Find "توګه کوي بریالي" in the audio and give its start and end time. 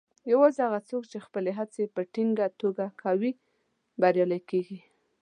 2.61-4.39